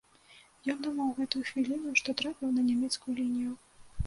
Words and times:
Ён 0.73 0.79
думаў 0.87 1.11
у 1.11 1.13
гэтую 1.19 1.41
хвіліну, 1.49 1.93
што 2.01 2.17
трапіў 2.23 2.53
на 2.57 2.65
нямецкую 2.71 3.15
лінію. 3.23 3.53